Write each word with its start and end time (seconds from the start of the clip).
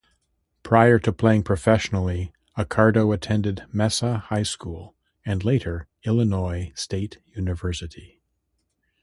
Prior 0.63 0.97
to 0.97 1.13
playing 1.13 1.43
professionally, 1.43 2.33
Accardo 2.57 3.13
attended 3.13 3.65
Mesa 3.71 4.17
High 4.17 4.41
School 4.41 4.95
and 5.23 5.43
later 5.45 5.87
Illinois 6.03 6.71
State 6.73 7.19
University. 7.35 8.19